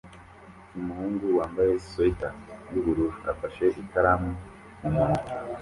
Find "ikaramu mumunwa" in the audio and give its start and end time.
3.81-5.19